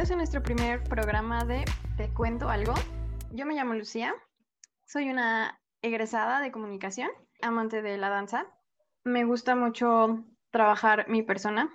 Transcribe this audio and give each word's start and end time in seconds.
bienvenidos 0.00 0.14
a 0.14 0.16
nuestro 0.16 0.42
primer 0.42 0.82
programa 0.84 1.44
de 1.44 1.62
Te 1.98 2.08
cuento 2.14 2.48
algo. 2.48 2.72
Yo 3.32 3.44
me 3.44 3.52
llamo 3.52 3.74
Lucía, 3.74 4.14
soy 4.86 5.10
una 5.10 5.60
egresada 5.82 6.40
de 6.40 6.50
comunicación, 6.50 7.10
amante 7.42 7.82
de 7.82 7.98
la 7.98 8.08
danza. 8.08 8.46
Me 9.04 9.24
gusta 9.24 9.56
mucho 9.56 10.24
trabajar 10.50 11.06
mi 11.10 11.22
persona. 11.22 11.70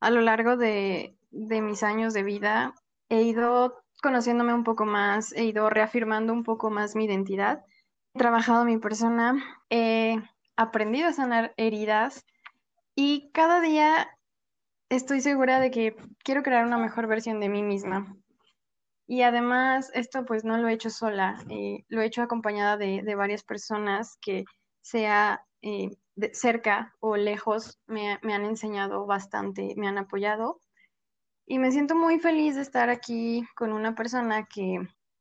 A 0.00 0.10
lo 0.10 0.20
largo 0.20 0.58
de, 0.58 1.16
de 1.30 1.62
mis 1.62 1.82
años 1.82 2.12
de 2.12 2.24
vida 2.24 2.74
he 3.08 3.22
ido 3.22 3.82
conociéndome 4.02 4.52
un 4.52 4.62
poco 4.62 4.84
más, 4.84 5.32
he 5.32 5.44
ido 5.44 5.70
reafirmando 5.70 6.34
un 6.34 6.44
poco 6.44 6.68
más 6.68 6.94
mi 6.94 7.06
identidad. 7.06 7.64
He 8.12 8.18
trabajado 8.18 8.66
mi 8.66 8.76
persona, 8.76 9.42
he 9.70 10.20
aprendido 10.56 11.08
a 11.08 11.14
sanar 11.14 11.54
heridas 11.56 12.26
y 12.94 13.30
cada 13.32 13.62
día 13.62 14.10
estoy 14.88 15.20
segura 15.20 15.60
de 15.60 15.70
que 15.70 15.96
quiero 16.22 16.42
crear 16.42 16.64
una 16.64 16.78
mejor 16.78 17.06
versión 17.06 17.40
de 17.40 17.48
mí 17.48 17.62
misma. 17.62 18.16
Y 19.06 19.22
además, 19.22 19.90
esto 19.94 20.24
pues 20.24 20.44
no 20.44 20.58
lo 20.58 20.68
he 20.68 20.72
hecho 20.72 20.90
sola, 20.90 21.44
eh, 21.48 21.84
lo 21.88 22.00
he 22.00 22.06
hecho 22.06 22.22
acompañada 22.22 22.76
de, 22.76 23.14
varias 23.14 23.44
personas 23.44 24.16
que 24.20 24.44
sea 24.82 25.44
eh, 25.62 25.90
cerca 26.32 26.94
o 27.00 27.16
lejos 27.16 27.78
me, 27.86 28.18
me 28.22 28.34
han 28.34 28.44
enseñado 28.44 29.06
bastante, 29.06 29.74
me 29.76 29.86
han 29.86 29.98
apoyado. 29.98 30.60
Y 31.46 31.60
me 31.60 31.70
siento 31.70 31.94
muy 31.94 32.18
feliz 32.18 32.56
de 32.56 32.62
estar 32.62 32.90
aquí 32.90 33.44
con 33.54 33.72
una 33.72 33.94
persona 33.94 34.46
que 34.46 34.80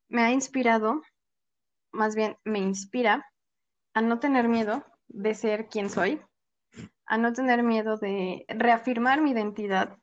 me 0.09 0.23
ha 0.23 0.31
inspirado, 0.31 1.01
más 1.91 2.15
bien 2.15 2.37
me 2.43 2.59
inspira 2.59 3.25
a 3.93 4.01
no 4.01 4.19
tener 4.19 4.47
miedo 4.47 4.83
de 5.07 5.35
ser 5.35 5.67
quien 5.67 5.91
soy, 5.91 6.19
a 7.07 7.17
no 7.17 7.33
tener 7.33 7.63
miedo 7.63 7.97
de 7.97 8.45
reafirmar 8.47 9.21
mi 9.21 9.31
identidad. 9.31 9.97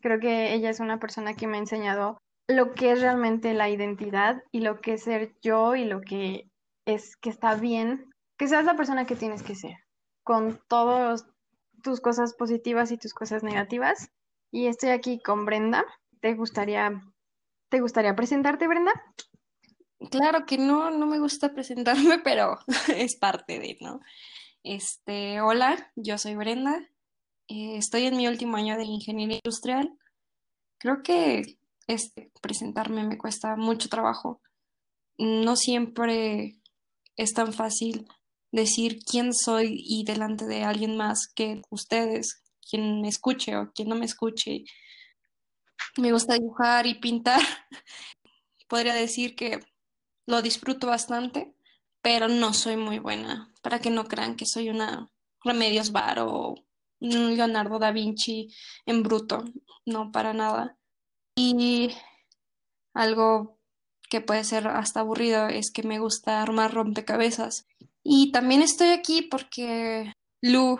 Creo 0.00 0.20
que 0.20 0.54
ella 0.54 0.70
es 0.70 0.80
una 0.80 0.98
persona 0.98 1.34
que 1.34 1.46
me 1.46 1.56
ha 1.56 1.60
enseñado 1.60 2.18
lo 2.48 2.74
que 2.74 2.92
es 2.92 3.00
realmente 3.00 3.54
la 3.54 3.70
identidad 3.70 4.42
y 4.52 4.60
lo 4.60 4.80
que 4.80 4.94
es 4.94 5.04
ser 5.04 5.34
yo 5.42 5.74
y 5.74 5.84
lo 5.84 6.00
que 6.02 6.50
es 6.86 7.16
que 7.16 7.30
está 7.30 7.54
bien, 7.54 8.10
que 8.38 8.48
seas 8.48 8.64
la 8.64 8.76
persona 8.76 9.06
que 9.06 9.16
tienes 9.16 9.42
que 9.42 9.54
ser, 9.54 9.76
con 10.22 10.60
todas 10.68 11.26
tus 11.82 12.00
cosas 12.00 12.34
positivas 12.34 12.90
y 12.90 12.98
tus 12.98 13.14
cosas 13.14 13.42
negativas. 13.42 14.10
Y 14.50 14.66
estoy 14.66 14.90
aquí 14.90 15.20
con 15.20 15.46
Brenda. 15.46 15.84
¿Te 16.20 16.34
gustaría, 16.34 17.02
te 17.70 17.80
gustaría 17.80 18.14
presentarte, 18.14 18.68
Brenda? 18.68 18.92
Claro 20.10 20.44
que 20.46 20.58
no, 20.58 20.90
no 20.90 21.06
me 21.06 21.18
gusta 21.18 21.52
presentarme, 21.54 22.18
pero 22.24 22.58
es 22.94 23.16
parte 23.16 23.58
de, 23.58 23.78
¿no? 23.80 24.00
Este, 24.64 25.42
hola, 25.42 25.92
yo 25.94 26.16
soy 26.16 26.36
Brenda. 26.36 26.78
Eh, 27.48 27.76
estoy 27.76 28.06
en 28.06 28.16
mi 28.16 28.26
último 28.26 28.56
año 28.56 28.78
de 28.78 28.84
ingeniería 28.84 29.36
industrial. 29.44 29.98
Creo 30.78 31.02
que 31.02 31.58
este, 31.86 32.32
presentarme 32.40 33.04
me 33.04 33.18
cuesta 33.18 33.56
mucho 33.56 33.90
trabajo. 33.90 34.40
No 35.18 35.56
siempre 35.56 36.62
es 37.16 37.34
tan 37.34 37.52
fácil 37.52 38.08
decir 38.52 39.00
quién 39.04 39.34
soy 39.34 39.84
y 39.86 40.04
delante 40.04 40.46
de 40.46 40.64
alguien 40.64 40.96
más 40.96 41.28
que 41.28 41.60
ustedes, 41.68 42.42
quien 42.66 43.02
me 43.02 43.08
escuche 43.08 43.58
o 43.58 43.70
quien 43.70 43.90
no 43.90 43.96
me 43.96 44.06
escuche. 44.06 44.64
Me 45.98 46.10
gusta 46.10 46.34
dibujar 46.34 46.86
y 46.86 46.94
pintar. 46.94 47.42
Podría 48.66 48.94
decir 48.94 49.36
que 49.36 49.60
lo 50.24 50.40
disfruto 50.40 50.86
bastante, 50.86 51.54
pero 52.04 52.28
no 52.28 52.52
soy 52.52 52.76
muy 52.76 52.98
buena, 52.98 53.50
para 53.62 53.78
que 53.78 53.88
no 53.88 54.04
crean 54.04 54.36
que 54.36 54.44
soy 54.44 54.68
una 54.68 55.10
Remedios 55.42 55.90
Bar 55.90 56.18
o 56.18 56.54
un 57.00 57.34
Leonardo 57.34 57.78
da 57.78 57.92
Vinci 57.92 58.48
en 58.84 59.02
bruto, 59.02 59.42
no 59.86 60.12
para 60.12 60.34
nada. 60.34 60.76
Y 61.34 61.96
algo 62.92 63.58
que 64.10 64.20
puede 64.20 64.44
ser 64.44 64.68
hasta 64.68 65.00
aburrido 65.00 65.46
es 65.48 65.72
que 65.72 65.82
me 65.82 65.98
gusta 65.98 66.42
armar 66.42 66.74
rompecabezas. 66.74 67.66
Y 68.02 68.32
también 68.32 68.60
estoy 68.60 68.88
aquí 68.88 69.22
porque 69.22 70.12
Lu 70.42 70.78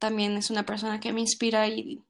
también 0.00 0.36
es 0.36 0.50
una 0.50 0.66
persona 0.66 0.98
que 0.98 1.12
me 1.12 1.20
inspira 1.20 1.68
y 1.68 2.02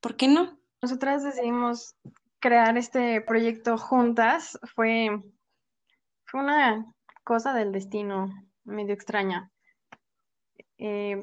¿por 0.00 0.16
qué 0.16 0.28
no? 0.28 0.60
Nosotras 0.80 1.24
decidimos 1.24 1.96
crear 2.38 2.78
este 2.78 3.20
proyecto 3.20 3.78
juntas. 3.78 4.60
Fue, 4.76 5.08
fue 6.24 6.40
una 6.40 6.94
cosa 7.24 7.52
del 7.54 7.72
destino 7.72 8.28
medio 8.64 8.94
extraña. 8.94 9.50
Eh, 10.78 11.20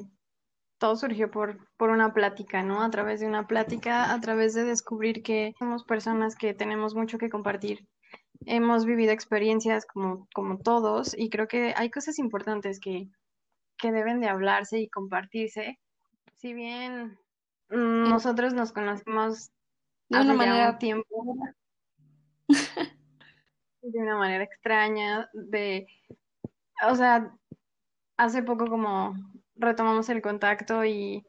todo 0.78 0.96
surgió 0.96 1.30
por, 1.30 1.68
por 1.76 1.90
una 1.90 2.12
plática, 2.12 2.62
¿no? 2.62 2.82
A 2.82 2.90
través 2.90 3.20
de 3.20 3.26
una 3.26 3.46
plática, 3.46 4.12
a 4.12 4.20
través 4.20 4.52
de 4.54 4.64
descubrir 4.64 5.22
que 5.22 5.54
somos 5.58 5.84
personas 5.84 6.34
que 6.34 6.54
tenemos 6.54 6.94
mucho 6.94 7.18
que 7.18 7.30
compartir. 7.30 7.86
Hemos 8.46 8.84
vivido 8.84 9.12
experiencias 9.12 9.86
como, 9.86 10.26
como 10.34 10.58
todos 10.58 11.16
y 11.16 11.30
creo 11.30 11.46
que 11.46 11.72
hay 11.76 11.88
cosas 11.90 12.18
importantes 12.18 12.80
que, 12.80 13.08
que 13.78 13.92
deben 13.92 14.20
de 14.20 14.28
hablarse 14.28 14.80
y 14.80 14.88
compartirse. 14.88 15.78
Si 16.34 16.52
bien 16.52 17.16
mm, 17.70 18.08
nosotros 18.08 18.52
nos 18.52 18.72
conocemos 18.72 19.52
de 20.08 20.20
una 20.20 20.34
manera 20.34 20.78
tiempo 20.78 21.36
de 23.82 23.98
una 23.98 24.16
manera 24.16 24.44
extraña, 24.44 25.28
de, 25.32 25.86
o 26.88 26.94
sea, 26.94 27.34
hace 28.16 28.42
poco 28.42 28.66
como 28.66 29.14
retomamos 29.56 30.08
el 30.08 30.22
contacto 30.22 30.84
y, 30.84 31.26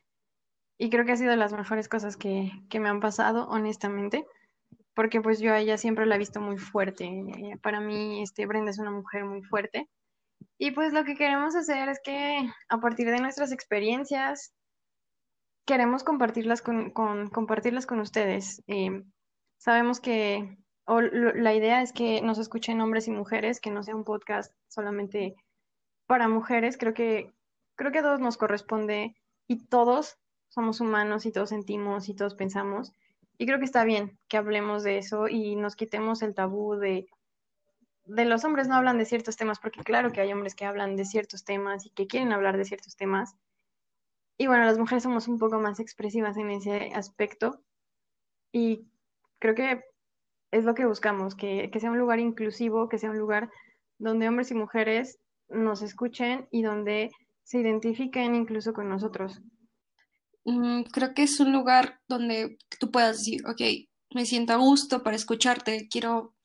y 0.78 0.90
creo 0.90 1.06
que 1.06 1.14
ha 1.14 1.18
sido 1.18 1.36
las 1.36 1.54
mejores 1.54 1.90
cosas 1.90 2.18
que, 2.18 2.52
que, 2.70 2.80
me 2.80 2.90
han 2.90 3.00
pasado, 3.00 3.48
honestamente, 3.50 4.26
porque 4.94 5.22
pues 5.22 5.40
yo 5.40 5.54
a 5.54 5.60
ella 5.60 5.78
siempre 5.78 6.06
la 6.06 6.16
he 6.16 6.20
visto 6.20 6.40
muy 6.40 6.58
fuerte. 6.58 7.10
Para 7.62 7.80
mí, 7.80 8.22
este, 8.22 8.46
Brenda 8.46 8.72
es 8.72 8.80
una 8.80 8.92
mujer 8.92 9.26
muy 9.26 9.42
fuerte. 9.44 9.90
Y 10.58 10.72
pues 10.72 10.94
lo 10.94 11.04
que 11.04 11.16
queremos 11.16 11.56
hacer 11.56 11.90
es 11.90 12.00
que 12.04 12.48
a 12.70 12.80
partir 12.80 13.10
de 13.10 13.20
nuestras 13.20 13.52
experiencias, 13.52 14.54
queremos 15.66 16.04
compartirlas 16.04 16.62
con, 16.62 16.92
con 16.92 17.30
compartirlas 17.30 17.86
con 17.86 18.00
ustedes. 18.00 18.62
Eh, 18.68 19.04
sabemos 19.58 20.00
que 20.00 20.58
o 20.86 21.02
la 21.02 21.54
idea 21.54 21.82
es 21.82 21.94
que 21.94 22.22
nos 22.22 22.38
escuchen 22.38 22.82
hombres 22.82 23.08
y 23.08 23.12
mujeres, 23.12 23.60
que 23.62 23.72
no 23.72 23.84
sea 23.84 23.96
un 23.96 24.04
podcast 24.04 24.54
solamente 24.68 25.36
para 26.08 26.28
mujeres. 26.28 26.78
Creo 26.78 26.94
que, 26.94 27.32
creo 27.76 27.92
que 27.92 28.00
a 28.00 28.04
todos 28.04 28.20
nos 28.20 28.38
corresponde 28.38 29.16
y 29.48 29.66
todos 29.68 30.18
somos 30.50 30.82
humanos 30.82 31.26
y 31.26 31.32
todos 31.32 31.50
sentimos 31.50 32.10
y 32.10 32.16
todos 32.16 32.36
pensamos. 32.36 32.92
Y 33.38 33.46
creo 33.46 33.60
que 33.60 33.66
está 33.66 33.84
bien 33.84 34.20
que 34.28 34.38
hablemos 34.38 34.84
de 34.84 34.98
eso 34.98 35.28
y 35.28 35.56
nos 35.56 35.76
quitemos 35.76 36.22
el 36.22 36.36
tabú 36.36 36.76
de, 36.76 37.08
de 38.06 38.26
los 38.26 38.44
hombres 38.44 38.68
no 38.68 38.76
hablan 38.76 38.98
de 38.98 39.06
ciertos 39.06 39.38
temas, 39.38 39.60
porque 39.60 39.82
claro 39.84 40.12
que 40.12 40.22
hay 40.22 40.32
hombres 40.34 40.56
que 40.56 40.66
hablan 40.66 40.96
de 40.96 41.06
ciertos 41.06 41.44
temas 41.44 41.86
y 41.86 41.90
que 41.90 42.08
quieren 42.08 42.34
hablar 42.34 42.58
de 42.58 42.66
ciertos 42.66 42.96
temas. 42.96 43.36
Y 44.38 44.48
bueno, 44.48 44.66
las 44.66 44.78
mujeres 44.78 45.04
somos 45.04 45.28
un 45.28 45.40
poco 45.40 45.60
más 45.60 45.80
expresivas 45.80 46.38
en 46.38 46.52
ese 46.52 46.92
aspecto. 46.94 47.62
Y 48.52 48.88
creo 49.40 49.56
que 49.56 49.84
es 50.54 50.66
lo 50.66 50.76
que 50.76 50.86
buscamos, 50.86 51.36
que, 51.36 51.70
sea 51.80 51.92
un 51.92 51.98
lugar 51.98 52.20
inclusivo, 52.20 52.88
que 52.88 53.00
sea 53.00 53.10
un 53.10 53.18
lugar 53.18 53.50
donde 53.98 54.28
hombres 54.28 54.52
y 54.52 54.54
mujeres 54.54 55.20
nos 55.50 55.82
escuchen 55.82 56.48
y 56.52 56.62
donde 56.62 57.10
se 57.44 57.60
identifiquen 57.60 58.36
incluso 58.36 58.72
con 58.74 58.88
nosotros. 58.88 59.42
Mm, 60.46 60.84
creo 60.84 61.14
que 61.16 61.24
es 61.24 61.40
un 61.40 61.52
lugar 61.52 62.00
donde 62.08 62.58
tú 62.80 62.92
puedas 62.92 63.18
decir, 63.18 63.42
ok, 63.48 63.62
me 64.14 64.26
siento 64.26 64.54
a 64.54 64.58
gusto 64.58 65.02
para 65.02 65.16
escucharte, 65.16 65.88
quiero 65.90 66.36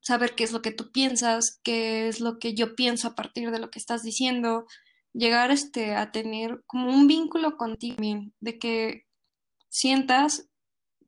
saber 0.00 0.34
qué 0.34 0.42
es 0.42 0.52
lo 0.52 0.60
que 0.60 0.72
tú 0.72 0.90
piensas, 0.90 1.60
qué 1.62 2.08
es 2.08 2.20
lo 2.20 2.38
que 2.38 2.54
yo 2.54 2.74
pienso 2.74 3.06
a 3.06 3.14
partir 3.14 3.52
de 3.52 3.60
lo 3.60 3.70
que 3.70 3.78
estás 3.78 4.02
diciendo, 4.02 4.66
llegar 5.12 5.52
este, 5.52 5.94
a 5.94 6.10
tener 6.10 6.62
como 6.66 6.90
un 6.90 7.06
vínculo 7.06 7.56
contigo, 7.56 7.96
de 8.40 8.58
que 8.58 9.04
sientas 9.68 10.47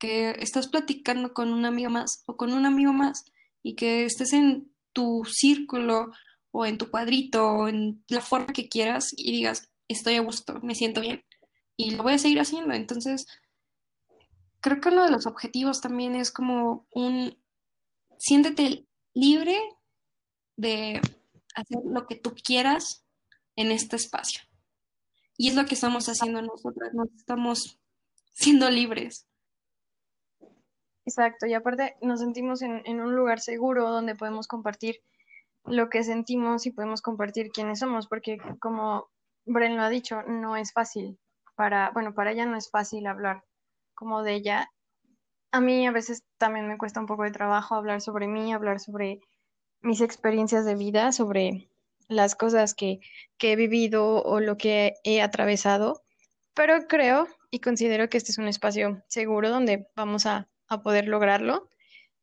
que 0.01 0.31
estás 0.41 0.67
platicando 0.67 1.33
con 1.33 1.53
un 1.53 1.65
amigo 1.65 1.91
más 1.91 2.25
o 2.27 2.37
con 2.37 2.53
un 2.53 2.67
amigo 2.67 2.93
más 2.93 3.25
y 3.63 3.77
que 3.77 4.05
estés 4.05 4.33
en 4.33 4.73
tu 4.93 5.25
círculo 5.25 6.11
o 6.51 6.67
en 6.67 6.79
tu 6.79 6.91
cuadrito 6.91 7.47
o 7.47 7.69
en 7.69 8.03
la 8.09 8.21
forma 8.21 8.53
que 8.53 8.69
quieras 8.69 9.13
y 9.17 9.31
digas, 9.31 9.71
estoy 9.87 10.17
a 10.17 10.23
gusto, 10.23 10.59
me 10.63 10.75
siento 10.75 11.01
bien 11.01 11.23
y 11.77 11.93
lo 11.93 12.03
voy 12.03 12.15
a 12.15 12.19
seguir 12.19 12.41
haciendo. 12.41 12.75
Entonces, 12.75 13.27
creo 14.61 14.81
que 14.81 14.89
uno 14.89 15.05
de 15.05 15.11
los 15.11 15.27
objetivos 15.27 15.81
también 15.81 16.15
es 16.15 16.31
como 16.31 16.87
un, 16.91 17.39
siéntete 18.19 18.87
libre 19.15 19.59
de 20.57 21.01
hacer 21.55 21.79
lo 21.85 22.07
que 22.07 22.17
tú 22.17 22.35
quieras 22.35 23.05
en 23.57 23.71
este 23.71 23.97
espacio. 23.97 24.43
Y 25.37 25.49
es 25.49 25.55
lo 25.55 25.65
que 25.67 25.75
estamos 25.75 26.07
haciendo 26.09 26.43
nosotras, 26.43 26.93
nos 26.93 27.11
estamos 27.17 27.79
siendo 28.33 28.71
libres. 28.71 29.27
Exacto, 31.11 31.45
y 31.47 31.55
aparte 31.55 31.97
nos 32.03 32.21
sentimos 32.21 32.63
en, 32.63 33.01
un 33.01 33.17
lugar 33.17 33.41
seguro 33.41 33.91
donde 33.91 34.15
podemos 34.15 34.47
compartir 34.47 35.01
lo 35.65 35.91
que 35.91 36.05
sentimos 36.05 36.67
y 36.67 36.71
podemos 36.71 37.03
compartir 37.03 37.51
quiénes 37.51 37.81
somos, 37.81 38.07
porque 38.07 38.39
como 38.61 39.11
Bren 39.45 39.77
lo 39.77 39.83
ha 39.83 39.89
dicho, 39.89 40.23
no 40.23 40.57
es 40.57 40.73
fácil 40.73 41.19
para, 41.57 41.91
bueno, 41.91 42.15
para 42.15 42.31
ella 42.31 42.47
no 42.47 42.57
es 42.57 42.71
fácil 42.71 43.09
hablar 43.09 43.43
como 43.93 44.23
de 44.23 44.35
ella. 44.35 44.71
A 45.51 45.61
mí 45.61 45.85
a 45.85 45.91
veces 45.91 46.23
también 46.39 46.69
me 46.69 46.79
cuesta 46.79 47.01
un 47.01 47.07
poco 47.07 47.25
de 47.25 47.33
trabajo 47.33 47.75
hablar 47.75 48.01
sobre 48.01 48.29
mí, 48.29 48.53
hablar 48.53 48.79
sobre 48.79 49.19
mis 49.81 50.01
experiencias 50.03 50.65
de 50.65 50.77
vida, 50.77 51.11
sobre 51.11 51.69
las 52.07 52.37
cosas 52.37 52.75
que, 52.75 53.01
que 53.37 53.51
he 53.53 53.57
vivido 53.57 54.23
o 54.23 54.39
lo 54.39 54.57
que 54.57 54.95
he 55.03 55.23
atravesado, 55.23 56.05
pero 56.55 56.87
creo 56.87 57.27
y 57.51 57.59
considero 57.59 58.09
que 58.09 58.17
este 58.17 58.31
es 58.31 58.39
un 58.39 58.47
espacio 58.47 59.03
seguro 59.09 59.51
donde 59.51 59.89
vamos 59.97 60.27
a, 60.27 60.49
a 60.71 60.83
poder 60.83 61.09
lograrlo. 61.09 61.69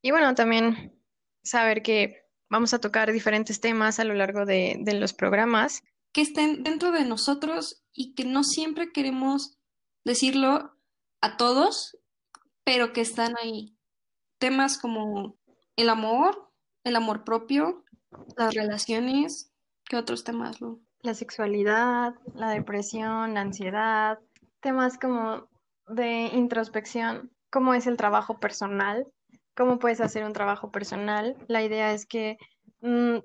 Y 0.01 0.11
bueno, 0.11 0.33
también 0.33 0.99
saber 1.43 1.83
que 1.83 2.23
vamos 2.49 2.73
a 2.73 2.79
tocar 2.79 3.11
diferentes 3.11 3.59
temas 3.61 3.99
a 3.99 4.05
lo 4.05 4.13
largo 4.13 4.45
de, 4.45 4.77
de 4.79 4.93
los 4.93 5.13
programas. 5.13 5.83
Que 6.13 6.21
estén 6.21 6.63
dentro 6.63 6.91
de 6.91 7.05
nosotros 7.05 7.83
y 7.93 8.15
que 8.15 8.23
no 8.23 8.43
siempre 8.43 8.91
queremos 8.91 9.59
decirlo 10.03 10.73
a 11.21 11.37
todos, 11.37 11.97
pero 12.63 12.93
que 12.93 13.01
están 13.01 13.35
ahí. 13.41 13.77
Temas 14.39 14.77
como 14.77 15.37
el 15.75 15.89
amor, 15.89 16.51
el 16.83 16.95
amor 16.95 17.23
propio, 17.23 17.83
las 18.37 18.53
relaciones, 18.53 19.51
¿qué 19.85 19.97
otros 19.97 20.23
temas, 20.23 20.61
Lu? 20.61 20.83
La 21.01 21.13
sexualidad, 21.13 22.15
la 22.33 22.51
depresión, 22.51 23.33
la 23.33 23.41
ansiedad, 23.41 24.19
temas 24.61 24.97
como 24.97 25.47
de 25.87 26.29
introspección, 26.33 27.31
cómo 27.49 27.73
es 27.73 27.87
el 27.87 27.97
trabajo 27.97 28.39
personal, 28.39 29.07
cómo 29.55 29.79
puedes 29.79 30.01
hacer 30.01 30.23
un 30.23 30.33
trabajo 30.33 30.71
personal. 30.71 31.35
La 31.47 31.63
idea 31.63 31.93
es 31.93 32.05
que, 32.05 32.37
mm, 32.81 33.17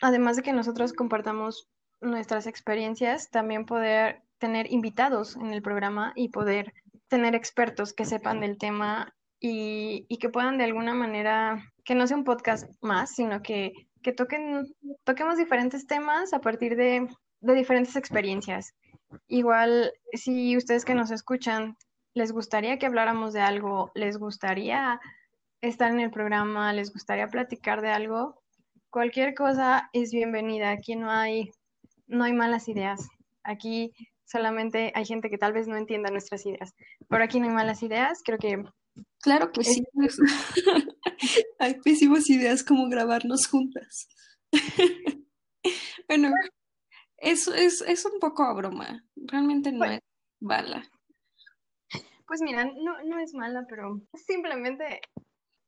además 0.00 0.36
de 0.36 0.42
que 0.42 0.52
nosotros 0.52 0.92
compartamos 0.92 1.68
nuestras 2.00 2.46
experiencias, 2.46 3.30
también 3.30 3.64
poder 3.64 4.22
tener 4.38 4.70
invitados 4.72 5.36
en 5.36 5.52
el 5.52 5.62
programa 5.62 6.12
y 6.14 6.28
poder 6.28 6.72
tener 7.08 7.34
expertos 7.34 7.92
que 7.92 8.04
sepan 8.04 8.40
del 8.40 8.58
tema 8.58 9.12
y, 9.40 10.04
y 10.08 10.18
que 10.18 10.28
puedan 10.28 10.58
de 10.58 10.64
alguna 10.64 10.94
manera, 10.94 11.62
que 11.84 11.94
no 11.94 12.06
sea 12.06 12.16
un 12.16 12.24
podcast 12.24 12.68
más, 12.80 13.14
sino 13.14 13.42
que, 13.42 13.72
que 14.02 14.12
toquen, 14.12 14.74
toquemos 15.04 15.36
diferentes 15.36 15.86
temas 15.86 16.32
a 16.32 16.40
partir 16.40 16.76
de, 16.76 17.08
de 17.40 17.54
diferentes 17.54 17.96
experiencias. 17.96 18.74
Igual, 19.26 19.92
si 20.12 20.56
ustedes 20.56 20.84
que 20.84 20.94
nos 20.94 21.10
escuchan 21.10 21.76
les 22.18 22.32
gustaría 22.32 22.78
que 22.78 22.86
habláramos 22.86 23.32
de 23.32 23.40
algo, 23.40 23.92
les 23.94 24.18
gustaría 24.18 25.00
estar 25.60 25.92
en 25.92 26.00
el 26.00 26.10
programa, 26.10 26.72
les 26.72 26.92
gustaría 26.92 27.28
platicar 27.28 27.80
de 27.80 27.90
algo, 27.90 28.42
cualquier 28.90 29.34
cosa 29.34 29.88
es 29.92 30.10
bienvenida. 30.10 30.70
Aquí 30.70 30.96
no 30.96 31.10
hay, 31.10 31.50
no 32.08 32.24
hay 32.24 32.32
malas 32.32 32.68
ideas. 32.68 33.06
Aquí 33.44 33.92
solamente 34.24 34.90
hay 34.96 35.06
gente 35.06 35.30
que 35.30 35.38
tal 35.38 35.52
vez 35.52 35.68
no 35.68 35.76
entienda 35.76 36.10
nuestras 36.10 36.44
ideas. 36.44 36.74
Pero 37.08 37.22
aquí 37.22 37.38
no 37.38 37.46
hay 37.46 37.54
malas 37.54 37.82
ideas. 37.84 38.20
Creo 38.24 38.38
que 38.38 38.64
Claro 39.20 39.52
que 39.52 39.62
sí. 39.62 39.84
Hay 41.60 41.74
pésimas 41.84 42.28
ideas 42.30 42.64
como 42.64 42.88
grabarnos 42.88 43.46
juntas. 43.46 44.08
bueno, 46.08 46.32
eso 47.18 47.54
es, 47.54 47.80
es 47.82 48.04
un 48.04 48.18
poco 48.18 48.42
a 48.42 48.54
broma. 48.54 49.04
Realmente 49.14 49.70
no 49.70 49.78
Bueno. 49.78 49.94
es 49.94 50.00
bala. 50.40 50.82
Pues 52.28 52.42
mira, 52.42 52.66
no, 52.66 53.02
no 53.04 53.18
es 53.18 53.32
mala, 53.32 53.64
pero 53.68 54.02
simplemente 54.12 55.00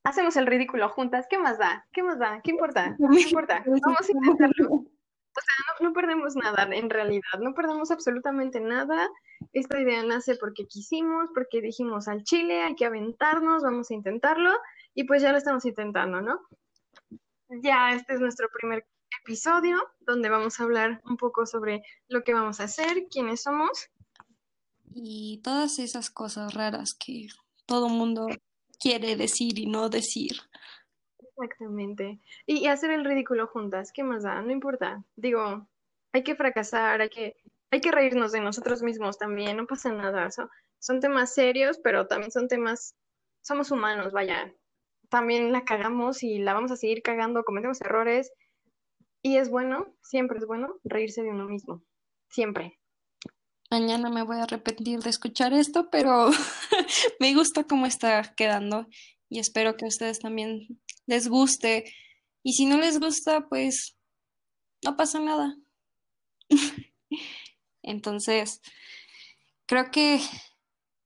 hacemos 0.04 0.36
el 0.36 0.46
ridículo 0.46 0.90
juntas. 0.90 1.26
¿Qué 1.28 1.38
más 1.38 1.58
da? 1.58 1.86
¿Qué 1.92 2.02
más 2.02 2.18
da? 2.18 2.40
¿Qué 2.44 2.50
importa? 2.50 2.96
No 2.98 3.18
importa. 3.18 3.64
Vamos 3.66 4.08
a 4.08 4.12
intentarlo. 4.12 4.84
No, 5.80 5.88
no 5.88 5.92
perdemos 5.94 6.36
nada 6.36 6.68
en 6.74 6.90
realidad, 6.90 7.38
no 7.40 7.54
perdemos 7.54 7.90
absolutamente 7.90 8.60
nada. 8.60 9.08
Esta 9.52 9.80
idea 9.80 10.02
nace 10.02 10.36
porque 10.36 10.66
quisimos, 10.66 11.30
porque 11.32 11.62
dijimos 11.62 12.08
al 12.08 12.24
chile, 12.24 12.62
hay 12.62 12.74
que 12.74 12.84
aventarnos, 12.84 13.62
vamos 13.62 13.90
a 13.90 13.94
intentarlo 13.94 14.50
y 14.92 15.04
pues 15.04 15.22
ya 15.22 15.32
lo 15.32 15.38
estamos 15.38 15.64
intentando, 15.64 16.20
¿no? 16.20 16.40
Ya 17.62 17.92
este 17.94 18.14
es 18.14 18.20
nuestro 18.20 18.48
primer 18.52 18.84
episodio 19.22 19.78
donde 20.00 20.28
vamos 20.28 20.58
a 20.58 20.64
hablar 20.64 21.00
un 21.04 21.16
poco 21.16 21.46
sobre 21.46 21.82
lo 22.08 22.22
que 22.22 22.34
vamos 22.34 22.60
a 22.60 22.64
hacer, 22.64 23.06
quiénes 23.08 23.42
somos 23.42 23.88
Y 24.94 25.40
todas 25.42 25.78
esas 25.78 26.10
cosas 26.10 26.54
raras 26.54 26.94
que 26.94 27.28
todo 27.66 27.88
mundo 27.88 28.26
quiere 28.80 29.16
decir 29.16 29.58
y 29.58 29.66
no 29.66 29.88
decir. 29.88 30.32
Exactamente. 31.18 32.20
Y, 32.46 32.66
hacer 32.66 32.90
el 32.90 33.04
ridículo 33.04 33.46
juntas, 33.46 33.92
¿qué 33.92 34.02
más 34.02 34.24
da? 34.24 34.42
No 34.42 34.50
importa. 34.50 35.04
Digo, 35.16 35.68
hay 36.12 36.22
que 36.22 36.34
fracasar, 36.34 37.00
hay 37.00 37.08
que, 37.08 37.36
hay 37.70 37.80
que 37.80 37.92
reírnos 37.92 38.32
de 38.32 38.40
nosotros 38.40 38.82
mismos 38.82 39.18
también, 39.18 39.56
no 39.56 39.66
pasa 39.66 39.92
nada. 39.92 40.30
So- 40.30 40.50
son 40.80 41.00
temas 41.00 41.34
serios, 41.34 41.78
pero 41.78 42.06
también 42.06 42.32
son 42.32 42.48
temas, 42.48 42.96
somos 43.42 43.70
humanos, 43.70 44.12
vaya. 44.12 44.52
También 45.08 45.52
la 45.52 45.64
cagamos 45.64 46.22
y 46.22 46.38
la 46.38 46.54
vamos 46.54 46.72
a 46.72 46.76
seguir 46.76 47.02
cagando, 47.02 47.44
cometemos 47.44 47.80
errores. 47.80 48.32
Y 49.22 49.36
es 49.36 49.50
bueno, 49.50 49.94
siempre 50.02 50.38
es 50.38 50.46
bueno 50.46 50.80
reírse 50.84 51.22
de 51.22 51.30
uno 51.30 51.46
mismo. 51.46 51.82
Siempre. 52.30 52.79
Mañana 53.70 54.10
me 54.10 54.24
voy 54.24 54.38
a 54.38 54.42
arrepentir 54.42 54.98
de 55.00 55.10
escuchar 55.10 55.52
esto, 55.52 55.90
pero 55.90 56.30
me 57.20 57.34
gusta 57.34 57.62
cómo 57.62 57.86
está 57.86 58.34
quedando 58.34 58.88
y 59.28 59.38
espero 59.38 59.76
que 59.76 59.84
a 59.84 59.88
ustedes 59.88 60.18
también 60.18 60.80
les 61.06 61.28
guste. 61.28 61.84
Y 62.42 62.54
si 62.54 62.66
no 62.66 62.78
les 62.78 62.98
gusta, 62.98 63.48
pues 63.48 63.96
no 64.84 64.96
pasa 64.96 65.20
nada. 65.20 65.56
Entonces, 67.82 68.60
creo 69.66 69.92
que 69.92 70.20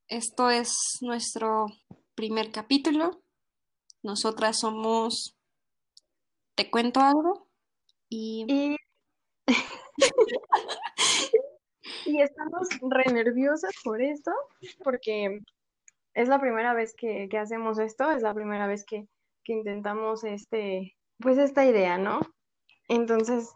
esto 0.08 0.48
es 0.48 0.74
nuestro 1.02 1.66
primer 2.14 2.50
capítulo. 2.50 3.22
Nosotras 4.02 4.60
somos 4.60 5.36
Te 6.54 6.70
cuento 6.70 7.00
algo 7.00 7.50
y 8.08 8.46
Y, 8.48 8.76
y 12.06 12.20
estamos 12.20 12.68
re 12.82 13.12
nerviosas 13.12 13.72
por 13.82 14.00
esto, 14.02 14.32
porque 14.82 15.40
es 16.14 16.28
la 16.28 16.40
primera 16.40 16.74
vez 16.74 16.94
que, 16.96 17.28
que 17.28 17.38
hacemos 17.38 17.78
esto, 17.78 18.10
es 18.10 18.22
la 18.22 18.34
primera 18.34 18.66
vez 18.66 18.84
que, 18.84 19.06
que 19.42 19.52
intentamos 19.52 20.24
este, 20.24 20.96
pues 21.18 21.38
esta 21.38 21.64
idea, 21.64 21.98
¿no? 21.98 22.20
Entonces, 22.88 23.50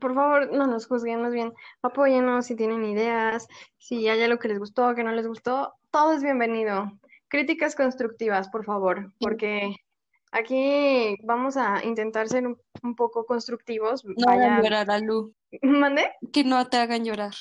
por 0.00 0.14
favor, 0.14 0.52
no 0.52 0.66
nos 0.66 0.86
juzguen, 0.86 1.22
más 1.22 1.32
bien 1.32 1.52
apóyennos 1.82 2.46
si 2.46 2.56
tienen 2.56 2.84
ideas, 2.84 3.46
si 3.78 4.08
hay 4.08 4.22
algo 4.22 4.38
que 4.38 4.48
les 4.48 4.58
gustó, 4.58 4.94
que 4.94 5.04
no 5.04 5.12
les 5.12 5.26
gustó, 5.26 5.74
todo 5.90 6.12
es 6.12 6.22
bienvenido. 6.22 6.92
Críticas 7.28 7.74
constructivas, 7.74 8.48
por 8.48 8.64
favor, 8.64 9.12
porque 9.18 9.76
aquí 10.30 11.16
vamos 11.22 11.56
a 11.56 11.84
intentar 11.84 12.28
ser 12.28 12.46
un, 12.46 12.60
un 12.82 12.94
poco 12.94 13.26
constructivos. 13.26 14.04
no 14.04 14.14
hagan 14.28 14.56
Vaya, 14.56 14.62
llorar 14.62 14.90
a 14.90 14.98
Lu, 14.98 15.34
¿mande? 15.62 16.10
que 16.32 16.44
no 16.44 16.66
te 16.68 16.76
hagan 16.76 17.04
llorar. 17.04 17.34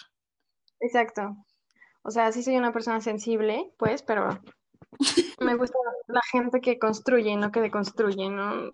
Exacto. 0.83 1.35
O 2.03 2.11
sea, 2.11 2.31
sí 2.31 2.43
soy 2.43 2.57
una 2.57 2.73
persona 2.73 2.99
sensible, 3.01 3.71
pues, 3.77 4.03
pero 4.03 4.41
me 5.39 5.55
gusta 5.55 5.77
la 6.07 6.21
gente 6.31 6.59
que 6.61 6.77
construye, 6.77 7.35
no 7.37 7.51
que 7.51 7.61
deconstruye, 7.61 8.29
¿no? 8.29 8.69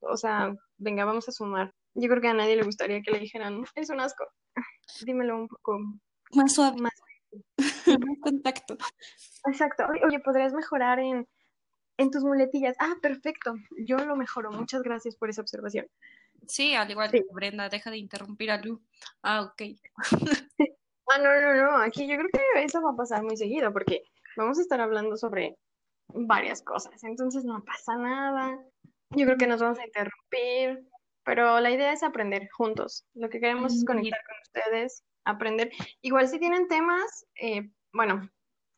O 0.00 0.16
sea, 0.16 0.52
venga, 0.78 1.04
vamos 1.04 1.28
a 1.28 1.32
sumar. 1.32 1.72
Yo 1.94 2.08
creo 2.08 2.20
que 2.20 2.28
a 2.28 2.34
nadie 2.34 2.56
le 2.56 2.64
gustaría 2.64 3.00
que 3.02 3.12
le 3.12 3.20
dijeran, 3.20 3.64
es 3.76 3.90
un 3.90 4.00
asco. 4.00 4.24
Dímelo 5.04 5.36
un 5.36 5.48
poco 5.48 5.78
Más 6.34 6.52
suave, 6.54 6.76
más. 6.80 6.92
contacto. 8.22 8.76
Exacto. 9.46 9.84
Oye, 9.90 10.00
oye, 10.06 10.18
podrías 10.20 10.52
mejorar 10.52 10.98
en, 10.98 11.26
en 11.98 12.10
tus 12.10 12.24
muletillas. 12.24 12.76
Ah, 12.80 12.94
perfecto. 13.00 13.54
Yo 13.86 13.96
lo 13.98 14.16
mejoro. 14.16 14.50
Muchas 14.50 14.82
gracias 14.82 15.16
por 15.16 15.30
esa 15.30 15.42
observación. 15.42 15.86
Sí, 16.48 16.74
al 16.74 16.90
igual 16.90 17.10
Sí. 17.10 17.18
que 17.20 17.24
Brenda, 17.32 17.68
deja 17.68 17.90
de 17.90 17.98
interrumpir 17.98 18.50
a 18.50 18.58
Lu. 18.60 18.82
Ah, 19.22 19.42
ok. 19.42 19.62
Ah, 21.12 21.18
no, 21.18 21.40
no, 21.40 21.54
no. 21.54 21.76
Aquí 21.78 22.08
yo 22.08 22.16
creo 22.16 22.28
que 22.32 22.64
eso 22.64 22.80
va 22.82 22.90
a 22.90 22.96
pasar 22.96 23.22
muy 23.22 23.36
seguido 23.36 23.72
porque 23.72 24.04
vamos 24.36 24.58
a 24.58 24.62
estar 24.62 24.80
hablando 24.80 25.16
sobre 25.16 25.56
varias 26.08 26.62
cosas. 26.62 27.02
Entonces 27.04 27.44
no 27.44 27.62
pasa 27.64 27.96
nada. 27.96 28.58
Yo 29.10 29.26
creo 29.26 29.36
que 29.36 29.46
nos 29.46 29.60
vamos 29.60 29.78
a 29.78 29.84
interrumpir, 29.84 30.88
pero 31.24 31.60
la 31.60 31.70
idea 31.70 31.92
es 31.92 32.02
aprender 32.02 32.48
juntos. 32.52 33.04
Lo 33.14 33.28
que 33.28 33.40
queremos 33.40 33.74
es 33.74 33.84
conectar 33.84 34.20
con 34.24 34.36
ustedes, 34.42 35.02
aprender. 35.24 35.70
Igual 36.00 36.28
si 36.28 36.38
tienen 36.38 36.66
temas, 36.68 37.26
eh, 37.34 37.70
bueno, 37.92 38.30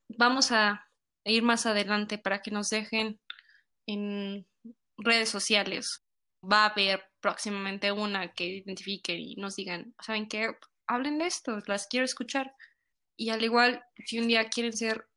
Vamos 0.09 0.53
a 0.53 0.87
ir 1.25 1.43
más 1.43 1.67
adelante 1.67 2.19
para 2.19 2.43
que 2.43 2.51
nos 2.51 2.69
dejen 2.71 3.21
en 3.87 4.47
redes 4.99 5.29
sociales. 5.29 6.05
Va 6.43 6.65
a 6.65 6.71
haber 6.71 7.03
próximamente 7.21 7.91
una 7.91 8.33
que 8.33 8.47
identifiquen 8.47 9.19
y 9.19 9.35
nos 9.37 9.57
digan, 9.57 9.95
¿saben 10.01 10.29
qué? 10.29 10.55
Hablen 10.87 11.19
de 11.19 11.27
esto, 11.27 11.59
las 11.67 11.87
quiero 11.87 12.05
escuchar. 12.05 12.55
Y 13.17 13.31
al 13.31 13.43
igual, 13.43 13.85
si 14.05 14.19
un 14.19 14.29
día 14.29 14.49
quieren 14.49 14.73
ser 14.73 15.09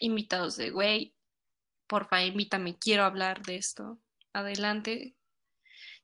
invitados 0.00 0.56
de, 0.56 0.70
güey, 0.70 1.14
porfa, 1.86 2.22
invítame, 2.24 2.78
quiero 2.78 3.04
hablar 3.04 3.42
de 3.42 3.56
esto. 3.56 3.98
Adelante. 4.32 5.16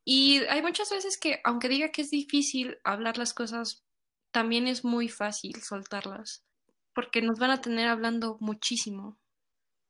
Y 0.04 0.38
hay 0.50 0.62
muchas 0.62 0.90
veces 0.90 1.18
que, 1.18 1.40
aunque 1.44 1.68
diga 1.68 1.90
que 1.90 2.02
es 2.02 2.10
difícil 2.10 2.78
hablar 2.84 3.16
las 3.16 3.32
cosas, 3.32 3.84
también 4.32 4.66
es 4.66 4.84
muy 4.84 5.08
fácil 5.08 5.62
soltarlas, 5.62 6.44
porque 6.92 7.22
nos 7.22 7.38
van 7.38 7.52
a 7.52 7.60
tener 7.60 7.88
hablando 7.88 8.36
muchísimo. 8.40 9.18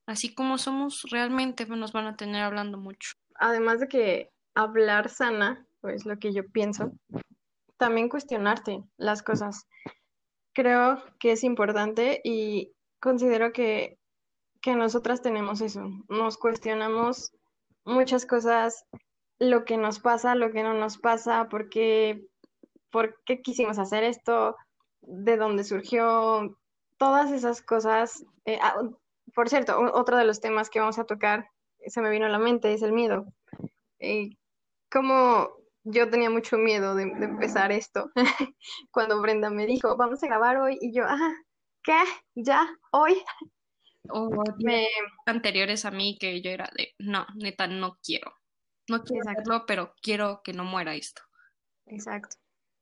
así 0.06 0.34
como 0.34 0.58
somos, 0.58 1.06
realmente 1.10 1.64
nos 1.64 1.92
van 1.92 2.06
a 2.06 2.16
tener 2.16 2.42
hablando 2.42 2.76
mucho. 2.76 3.12
Además 3.36 3.80
de 3.80 3.88
que 3.88 4.30
hablar 4.54 5.08
sana, 5.08 5.66
pues 5.80 6.04
lo 6.04 6.18
que 6.18 6.34
yo 6.34 6.46
pienso, 6.46 6.92
también 7.84 8.08
cuestionarte 8.08 8.82
las 8.96 9.22
cosas. 9.22 9.68
Creo 10.54 11.02
que 11.20 11.32
es 11.32 11.44
importante 11.44 12.22
y 12.24 12.72
considero 12.98 13.52
que, 13.52 13.98
que 14.62 14.74
nosotras 14.74 15.20
tenemos 15.20 15.60
eso. 15.60 15.90
Nos 16.08 16.38
cuestionamos 16.38 17.36
muchas 17.84 18.24
cosas, 18.24 18.86
lo 19.38 19.66
que 19.66 19.76
nos 19.76 20.00
pasa, 20.00 20.34
lo 20.34 20.50
que 20.50 20.62
no 20.62 20.72
nos 20.72 20.96
pasa, 20.96 21.50
por 21.50 21.68
qué, 21.68 22.26
por 22.90 23.22
qué 23.26 23.42
quisimos 23.42 23.78
hacer 23.78 24.02
esto, 24.02 24.56
de 25.02 25.36
dónde 25.36 25.62
surgió, 25.62 26.56
todas 26.96 27.32
esas 27.32 27.60
cosas. 27.60 28.24
Eh, 28.46 28.58
ah, 28.62 28.80
por 29.34 29.50
cierto, 29.50 29.78
otro 29.92 30.16
de 30.16 30.24
los 30.24 30.40
temas 30.40 30.70
que 30.70 30.80
vamos 30.80 30.98
a 30.98 31.04
tocar, 31.04 31.50
se 31.86 32.00
me 32.00 32.08
vino 32.08 32.24
a 32.24 32.30
la 32.30 32.38
mente, 32.38 32.72
es 32.72 32.80
el 32.80 32.92
miedo. 32.92 33.26
Eh, 33.98 34.30
como 34.90 35.50
yo 35.84 36.10
tenía 36.10 36.30
mucho 36.30 36.56
miedo 36.58 36.94
de, 36.94 37.04
empezar 37.04 37.72
esto 37.72 38.10
cuando 38.90 39.20
Brenda 39.20 39.50
me 39.50 39.66
dijo, 39.66 39.96
vamos 39.96 40.22
a 40.22 40.26
grabar 40.26 40.56
hoy, 40.56 40.78
y 40.80 40.92
yo, 40.92 41.04
ah, 41.06 41.34
¿qué? 41.82 42.02
¿Ya? 42.34 42.66
¿Hoy? 42.90 43.22
O 44.10 44.28
me... 44.58 44.86
anteriores 45.26 45.84
a 45.84 45.90
mí 45.90 46.18
que 46.18 46.40
yo 46.42 46.50
era 46.50 46.70
de, 46.76 46.94
no, 46.98 47.26
neta, 47.36 47.66
no 47.66 47.98
quiero. 48.02 48.32
No 48.88 49.02
quiero 49.02 49.30
hacerlo, 49.30 49.64
pero 49.66 49.94
quiero 50.02 50.42
que 50.44 50.52
no 50.52 50.64
muera 50.64 50.94
esto. 50.94 51.22
Exacto. 51.86 52.36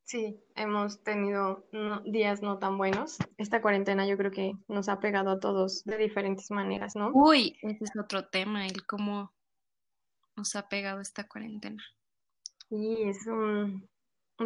Sí, 0.05 0.37
hemos 0.57 1.03
tenido 1.05 1.65
días 2.05 2.43
no 2.43 2.59
tan 2.59 2.77
buenos. 2.77 3.19
Esta 3.39 3.63
cuarentena 3.63 4.05
yo 4.07 4.17
creo 4.17 4.33
que 4.33 4.53
nos 4.67 4.89
ha 4.89 4.99
pegado 4.99 5.31
a 5.31 5.41
todos 5.41 5.85
de 5.85 5.97
diferentes 5.97 6.51
maneras, 6.51 6.97
¿no? 6.97 7.11
Uy, 7.15 7.57
ese 7.63 7.85
es 7.85 7.93
otro 7.97 8.29
tema, 8.29 8.67
el 8.67 8.85
cómo 8.85 9.33
nos 10.37 10.57
ha 10.57 10.69
pegado 10.69 11.01
esta 11.01 11.29
cuarentena. 11.29 11.83
Sí, 12.73 13.03
es 13.03 13.27
un, 13.27 13.87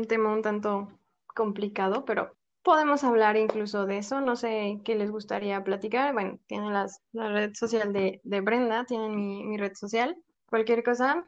tema 0.08 0.32
un 0.32 0.42
tanto 0.42 0.88
complicado, 1.28 2.04
pero 2.04 2.32
podemos 2.64 3.04
hablar 3.04 3.36
incluso 3.36 3.86
de 3.86 3.98
eso. 3.98 4.20
No 4.20 4.34
sé 4.34 4.80
qué 4.84 4.96
les 4.96 5.12
gustaría 5.12 5.62
platicar. 5.62 6.12
Bueno, 6.12 6.40
tienen 6.48 6.72
la 6.72 6.88
red 7.28 7.54
social 7.54 7.92
de, 7.92 8.20
Brenda, 8.40 8.84
tienen 8.84 9.14
mi, 9.14 9.44
mi 9.44 9.56
red 9.58 9.74
social. 9.74 10.16
Cualquier 10.50 10.82
cosa, 10.82 11.24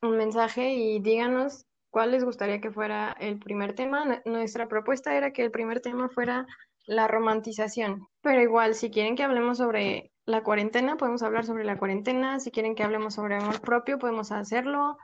un 0.00 0.16
mensaje 0.16 0.72
y 0.72 1.00
díganos 1.00 1.66
cuál 1.90 2.12
les 2.12 2.24
gustaría 2.24 2.62
que 2.62 2.70
fuera 2.70 3.14
el 3.20 3.38
primer 3.38 3.74
tema. 3.74 4.22
Nuestra 4.24 4.68
propuesta 4.68 5.14
era 5.14 5.32
que 5.32 5.42
el 5.42 5.50
primer 5.50 5.80
tema 5.80 6.08
fuera 6.08 6.46
la 6.86 7.08
romantización, 7.08 8.08
pero 8.22 8.40
igual 8.40 8.74
si 8.74 8.90
quieren 8.90 9.16
que 9.16 9.22
hablemos 9.22 9.58
sobre 9.58 10.12
la 10.24 10.42
cuarentena, 10.42 10.96
podemos 10.96 11.22
hablar 11.22 11.44
sobre 11.44 11.64
la 11.64 11.76
cuarentena, 11.76 12.40
si 12.40 12.50
quieren 12.50 12.74
que 12.74 12.84
hablemos 12.84 13.12
sobre 13.14 13.36
amor 13.36 13.60
propio, 13.60 13.98
podemos 13.98 14.32
hacerlo, 14.32 14.96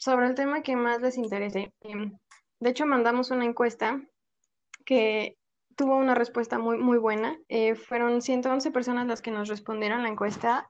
sobre 0.00 0.26
el 0.26 0.34
tema 0.34 0.62
que 0.62 0.76
más 0.76 1.00
les 1.02 1.18
interese. 1.18 1.72
Em, 1.82 2.16
de 2.58 2.70
hecho, 2.70 2.86
mandamos 2.86 3.30
una 3.30 3.44
encuesta 3.44 4.00
que 4.86 5.36
tuvo 5.76 5.96
una 5.96 6.14
respuesta 6.14 6.58
muy, 6.58 6.78
muy 6.78 6.98
buena. 6.98 7.38
Eh, 7.48 7.74
fueron 7.74 8.22
111 8.22 8.70
personas 8.70 9.06
las 9.06 9.20
que 9.20 9.30
nos 9.30 9.48
respondieron 9.48 10.02
la 10.02 10.08
encuesta 10.08 10.66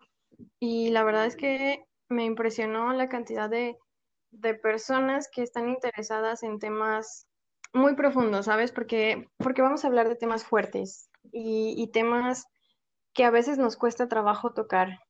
y 0.59 0.91
la 0.91 1.05
verdad 1.05 1.27
es 1.27 1.37
que 1.37 1.85
me 2.09 2.25
impresionó 2.25 2.93
la 2.93 3.09
cantidad 3.09 3.49
de, 3.49 3.79
personas 4.63 5.29
que 5.29 5.43
están 5.43 5.69
interesadas 5.69 6.43
en 6.43 6.59
temas 6.59 7.27
muy 7.73 7.95
profundos, 7.95 8.47
¿sabes? 8.47 8.73
Porque, 8.73 9.29
porque 9.39 9.63
vamos 9.63 9.85
a 9.85 9.89
hablar 9.89 10.09
de 10.09 10.17
temas 10.17 10.45
fuertes 10.45 11.09
y, 11.33 11.75
y 11.77 11.89
temas 11.89 12.47
que 13.13 13.25
a 13.25 13.31
veces 13.31 13.59
nos 13.59 13.77
cuesta 13.77 14.09
trabajo 14.09 14.53
tocar, 14.53 15.01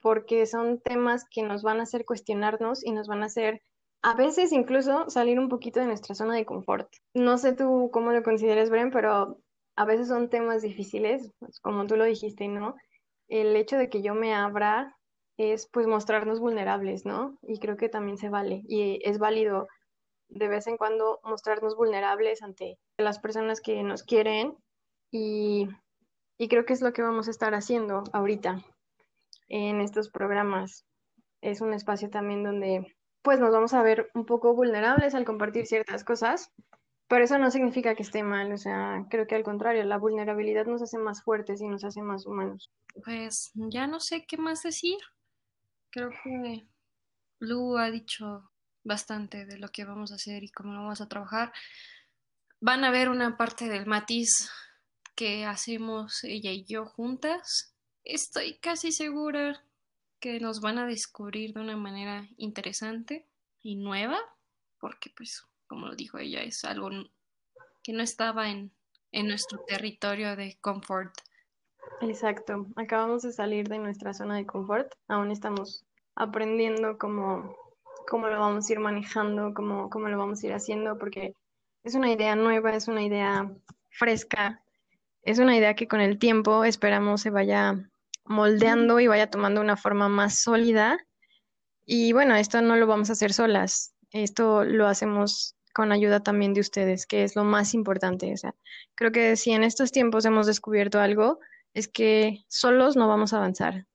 porque 0.00 0.46
son 0.46 0.80
temas 0.80 1.24
que 1.30 1.42
nos 1.42 1.62
van 1.62 1.80
a 1.80 1.84
hacer 1.84 2.04
cuestionarnos 2.04 2.84
y 2.84 2.92
nos 2.92 3.06
van 3.06 3.22
a 3.22 3.26
hacer 3.26 3.62
a 4.02 4.14
veces 4.14 4.52
incluso 4.52 5.10
salir 5.10 5.38
un 5.38 5.48
poquito 5.48 5.80
de 5.80 5.86
nuestra 5.86 6.14
zona 6.14 6.34
de 6.34 6.46
confort. 6.46 6.88
No 7.14 7.36
sé 7.36 7.52
tú 7.52 7.90
cómo 7.92 8.12
lo 8.12 8.22
consideres, 8.22 8.70
Bren, 8.70 8.90
pero 8.90 9.38
a 9.76 9.84
veces 9.84 10.08
son 10.08 10.30
temas 10.30 10.62
difíciles, 10.62 11.30
pues, 11.38 11.60
como 11.60 11.86
tú 11.86 11.96
lo 11.96 12.04
dijiste, 12.04 12.48
¿no? 12.48 12.76
El 13.28 13.54
hecho 13.56 13.76
de 13.76 13.88
que 13.88 14.02
yo 14.02 14.14
me 14.14 14.34
abra 14.34 14.96
es 15.36 15.68
pues 15.72 15.86
mostrarnos 15.86 16.40
vulnerables, 16.40 17.04
¿no? 17.04 17.38
Y 17.42 17.58
creo 17.60 17.76
que 17.76 17.88
también 17.88 18.18
se 18.18 18.28
vale 18.28 18.62
y 18.68 19.00
es 19.08 19.18
válido 19.18 19.68
de 20.28 20.48
vez 20.48 20.66
en 20.66 20.76
cuando 20.76 21.20
mostrarnos 21.24 21.76
vulnerables 21.76 22.42
ante 22.42 22.78
las 22.98 23.18
personas 23.18 23.60
que 23.60 23.82
nos 23.82 24.02
quieren 24.02 24.54
y, 25.10 25.68
y 26.38 26.48
creo 26.48 26.64
que 26.64 26.72
es 26.72 26.82
lo 26.82 26.92
que 26.92 27.02
vamos 27.02 27.28
a 27.28 27.32
estar 27.32 27.54
haciendo 27.54 28.04
ahorita 28.12 28.62
en 29.50 29.82
estos 29.82 30.08
programas. 30.08 30.86
Es 31.42 31.60
un 31.60 31.74
espacio 31.74 32.08
también 32.08 32.42
donde 32.42 32.96
pues 33.22 33.38
nos 33.38 33.52
vamos 33.52 33.74
a 33.74 33.82
ver 33.82 34.10
un 34.14 34.24
poco 34.24 34.54
vulnerables 34.54 35.14
al 35.14 35.26
compartir 35.26 35.66
ciertas 35.66 36.04
cosas, 36.04 36.50
pero 37.06 37.24
eso 37.24 37.38
no 37.38 37.50
significa 37.50 37.94
que 37.94 38.02
esté 38.02 38.22
mal, 38.22 38.52
o 38.52 38.56
sea, 38.56 39.04
creo 39.10 39.26
que 39.26 39.34
al 39.34 39.42
contrario, 39.42 39.84
la 39.84 39.98
vulnerabilidad 39.98 40.66
nos 40.66 40.80
hace 40.80 40.96
más 40.96 41.22
fuertes 41.22 41.60
y 41.60 41.68
nos 41.68 41.84
hace 41.84 42.00
más 42.00 42.24
humanos. 42.24 42.70
Pues 43.04 43.50
ya 43.54 43.86
no 43.86 44.00
sé 44.00 44.24
qué 44.26 44.38
más 44.38 44.62
decir. 44.62 44.96
Creo 45.90 46.10
que 46.10 46.66
Lu 47.40 47.76
ha 47.76 47.90
dicho 47.90 48.50
bastante 48.84 49.44
de 49.44 49.58
lo 49.58 49.68
que 49.68 49.84
vamos 49.84 50.12
a 50.12 50.14
hacer 50.14 50.44
y 50.44 50.50
cómo 50.50 50.72
lo 50.72 50.82
vamos 50.82 51.00
a 51.00 51.08
trabajar. 51.08 51.52
Van 52.60 52.84
a 52.84 52.90
ver 52.90 53.08
una 53.08 53.36
parte 53.36 53.68
del 53.68 53.86
matiz 53.86 54.50
que 55.16 55.44
hacemos 55.44 56.24
ella 56.24 56.52
y 56.52 56.64
yo 56.64 56.86
juntas. 56.86 57.69
Estoy 58.12 58.58
casi 58.58 58.90
segura 58.90 59.62
que 60.18 60.40
nos 60.40 60.60
van 60.60 60.78
a 60.78 60.86
descubrir 60.86 61.54
de 61.54 61.60
una 61.60 61.76
manera 61.76 62.26
interesante 62.38 63.24
y 63.62 63.76
nueva, 63.76 64.18
porque 64.80 65.12
pues, 65.16 65.46
como 65.68 65.86
lo 65.86 65.94
dijo 65.94 66.18
ella, 66.18 66.42
es 66.42 66.64
algo 66.64 66.90
que 67.84 67.92
no 67.92 68.02
estaba 68.02 68.50
en, 68.50 68.72
en 69.12 69.28
nuestro 69.28 69.60
territorio 69.60 70.34
de 70.34 70.58
confort. 70.60 71.14
Exacto, 72.00 72.66
acabamos 72.74 73.22
de 73.22 73.32
salir 73.32 73.68
de 73.68 73.78
nuestra 73.78 74.12
zona 74.12 74.34
de 74.38 74.46
confort, 74.46 74.92
aún 75.06 75.30
estamos 75.30 75.84
aprendiendo 76.16 76.98
cómo, 76.98 77.54
cómo 78.08 78.26
lo 78.26 78.40
vamos 78.40 78.68
a 78.68 78.72
ir 78.72 78.80
manejando, 78.80 79.54
cómo, 79.54 79.88
cómo 79.88 80.08
lo 80.08 80.18
vamos 80.18 80.42
a 80.42 80.46
ir 80.48 80.52
haciendo, 80.52 80.98
porque 80.98 81.32
es 81.84 81.94
una 81.94 82.10
idea 82.10 82.34
nueva, 82.34 82.74
es 82.74 82.88
una 82.88 83.04
idea 83.04 83.54
fresca, 83.88 84.64
es 85.22 85.38
una 85.38 85.56
idea 85.56 85.76
que 85.76 85.86
con 85.86 86.00
el 86.00 86.18
tiempo 86.18 86.64
esperamos 86.64 87.20
se 87.20 87.30
vaya 87.30 87.89
moldeando 88.30 89.00
y 89.00 89.08
vaya 89.08 89.28
tomando 89.28 89.60
una 89.60 89.76
forma 89.76 90.08
más 90.08 90.38
sólida. 90.38 90.98
Y 91.84 92.12
bueno, 92.12 92.36
esto 92.36 92.62
no 92.62 92.76
lo 92.76 92.86
vamos 92.86 93.10
a 93.10 93.14
hacer 93.14 93.32
solas, 93.32 93.92
esto 94.12 94.64
lo 94.64 94.86
hacemos 94.86 95.56
con 95.74 95.90
ayuda 95.90 96.20
también 96.20 96.54
de 96.54 96.60
ustedes, 96.60 97.06
que 97.06 97.24
es 97.24 97.34
lo 97.34 97.42
más 97.42 97.74
importante. 97.74 98.32
O 98.32 98.36
sea, 98.36 98.54
creo 98.94 99.10
que 99.10 99.36
si 99.36 99.50
en 99.50 99.64
estos 99.64 99.90
tiempos 99.90 100.24
hemos 100.24 100.46
descubierto 100.46 101.00
algo, 101.00 101.40
es 101.74 101.88
que 101.88 102.44
solos 102.48 102.96
no 102.96 103.08
vamos 103.08 103.32
a 103.32 103.38
avanzar. 103.38 103.86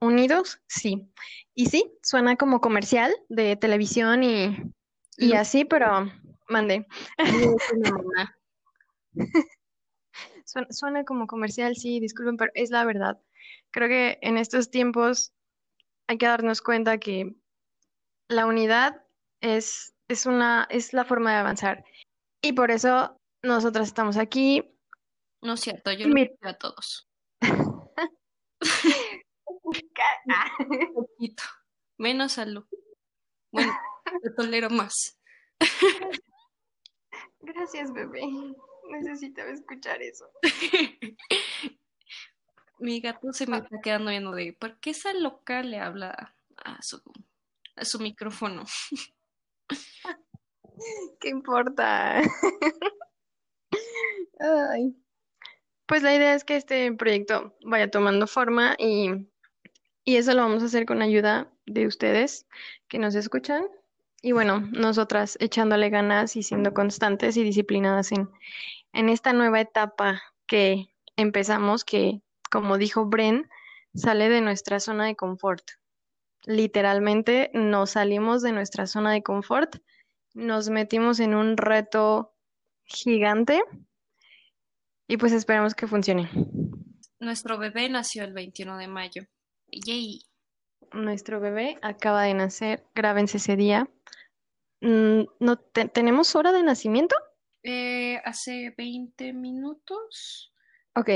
Unidos, 0.00 0.60
sí. 0.66 1.06
Y 1.54 1.66
sí, 1.66 1.92
suena 2.02 2.36
como 2.36 2.62
comercial 2.62 3.14
de 3.28 3.56
televisión 3.56 4.22
y, 4.22 4.56
y 5.18 5.34
así, 5.34 5.66
pero 5.66 6.10
mande. 6.48 6.86
suena, 10.46 10.66
suena 10.70 11.04
como 11.04 11.26
comercial, 11.26 11.76
sí, 11.76 12.00
disculpen, 12.00 12.38
pero 12.38 12.50
es 12.54 12.70
la 12.70 12.84
verdad. 12.86 13.20
Creo 13.74 13.88
que 13.88 14.18
en 14.22 14.38
estos 14.38 14.70
tiempos 14.70 15.34
hay 16.06 16.16
que 16.16 16.26
darnos 16.26 16.62
cuenta 16.62 16.98
que 16.98 17.34
la 18.28 18.46
unidad 18.46 19.04
es, 19.40 19.96
es, 20.06 20.26
una, 20.26 20.68
es 20.70 20.92
la 20.92 21.04
forma 21.04 21.32
de 21.32 21.38
avanzar. 21.38 21.84
Y 22.40 22.52
por 22.52 22.70
eso 22.70 23.20
nosotras 23.42 23.88
estamos 23.88 24.16
aquí. 24.16 24.78
No 25.42 25.54
es 25.54 25.60
cierto, 25.60 25.90
yo 25.90 26.06
lo 26.06 26.14
a 26.42 26.56
todos. 26.56 27.10
Un 27.40 27.90
poquito. 30.94 31.42
Menos 31.98 32.30
salud. 32.30 32.64
Bueno, 33.50 33.72
te 34.22 34.30
tolero 34.30 34.70
más. 34.70 35.18
Gracias, 37.40 37.92
bebé. 37.92 38.22
Necesitaba 38.88 39.50
escuchar 39.50 40.00
eso. 40.00 40.30
Mi 42.84 43.00
gato 43.00 43.32
se 43.32 43.46
me 43.46 43.56
está 43.56 43.80
quedando 43.80 44.10
viendo 44.10 44.32
de 44.32 44.52
¿por 44.52 44.78
qué 44.78 44.90
esa 44.90 45.14
loca 45.14 45.62
le 45.62 45.78
habla 45.78 46.34
a 46.58 46.82
su, 46.82 47.00
a 47.76 47.84
su 47.86 47.98
micrófono? 47.98 48.66
¿Qué 51.18 51.30
importa? 51.30 52.20
Ay. 54.38 54.94
Pues 55.86 56.02
la 56.02 56.14
idea 56.14 56.34
es 56.34 56.44
que 56.44 56.56
este 56.56 56.92
proyecto 56.92 57.56
vaya 57.64 57.90
tomando 57.90 58.26
forma 58.26 58.76
y, 58.78 59.30
eso 60.04 60.34
lo 60.34 60.42
vamos 60.42 60.62
a 60.62 60.66
hacer 60.66 60.84
con 60.84 61.00
ayuda 61.00 61.50
de 61.64 61.86
ustedes 61.86 62.46
que 62.88 62.98
nos 62.98 63.14
escuchan. 63.14 63.66
Y 64.20 64.32
bueno, 64.32 64.60
nosotras 64.72 65.38
echándole 65.40 65.88
ganas 65.88 66.36
y 66.36 66.42
siendo 66.42 66.74
constantes 66.74 67.38
y 67.38 67.44
disciplinadas 67.44 68.12
en, 68.12 68.28
en 68.92 69.08
esta 69.08 69.32
nueva 69.32 69.62
etapa 69.62 70.22
que 70.46 70.90
empezamos, 71.16 71.82
que 71.84 72.20
como 72.54 72.78
dijo 72.78 73.06
Bren, 73.06 73.50
sale 73.96 74.28
de 74.28 74.40
nuestra 74.40 74.78
zona 74.78 75.06
de 75.06 75.16
confort. 75.16 75.72
Literalmente 76.44 77.50
nos 77.52 77.90
salimos 77.90 78.42
de 78.42 78.52
nuestra 78.52 78.86
zona 78.86 79.10
de 79.10 79.24
confort, 79.24 79.78
nos 80.34 80.70
metimos 80.70 81.18
en 81.18 81.34
un 81.34 81.56
reto 81.56 82.32
gigante 82.84 83.60
y 85.08 85.16
pues 85.16 85.32
esperamos 85.32 85.74
que 85.74 85.88
funcione. 85.88 86.30
Nuestro 87.18 87.58
bebé 87.58 87.88
nació 87.88 88.22
el 88.22 88.32
21 88.32 88.78
de 88.78 88.86
mayo. 88.86 89.22
Yay. 89.72 90.20
Nuestro 90.92 91.40
bebé 91.40 91.76
acaba 91.82 92.22
de 92.22 92.34
nacer, 92.34 92.86
grábense 92.94 93.38
ese 93.38 93.56
día. 93.56 93.90
Mm, 94.80 95.22
¿No 95.40 95.58
tenemos 95.58 96.36
hora 96.36 96.52
de 96.52 96.62
nacimiento? 96.62 97.16
Eh, 97.64 98.20
hace 98.24 98.72
20 98.78 99.32
minutos. 99.32 100.54
Ok. 100.94 101.08